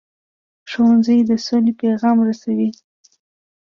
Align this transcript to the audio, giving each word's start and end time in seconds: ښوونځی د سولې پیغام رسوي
ښوونځی 0.71 1.17
د 1.29 1.31
سولې 1.45 1.73
پیغام 1.81 2.17
رسوي 2.27 2.69